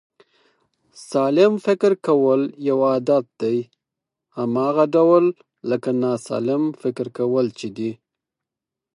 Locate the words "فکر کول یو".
1.65-2.77